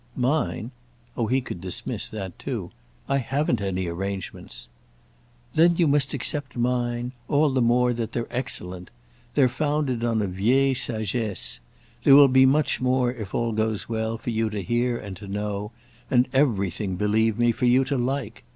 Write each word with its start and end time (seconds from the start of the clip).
"Mine?" 0.15 0.71
Oh 1.15 1.27
he 1.27 1.41
could 1.41 1.61
dismiss 1.61 2.09
that 2.09 2.39
too! 2.39 2.71
"I 3.07 3.19
haven't 3.19 3.61
any 3.61 3.85
arrangements." 3.85 4.67
"Then 5.53 5.75
you 5.75 5.85
must 5.87 6.15
accept 6.15 6.57
mine; 6.57 7.11
all 7.27 7.51
the 7.51 7.61
more 7.61 7.93
that 7.93 8.11
they're 8.11 8.25
excellent. 8.31 8.89
They're 9.35 9.47
founded 9.47 10.03
on 10.03 10.23
a 10.23 10.27
vieille 10.27 10.73
sagesse. 10.73 11.59
There 12.01 12.15
will 12.15 12.29
be 12.29 12.47
much 12.47 12.81
more, 12.81 13.13
if 13.13 13.35
all 13.35 13.51
goes 13.51 13.87
well, 13.87 14.17
for 14.17 14.31
you 14.31 14.49
to 14.49 14.63
hear 14.63 14.97
and 14.97 15.15
to 15.17 15.27
know, 15.27 15.71
and 16.09 16.27
everything, 16.33 16.95
believe 16.95 17.37
me, 17.37 17.51
for 17.51 17.65
you 17.65 17.83
to 17.83 17.95
like. 17.95 18.43